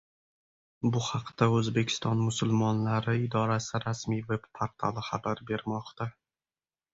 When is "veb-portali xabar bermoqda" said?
4.33-6.11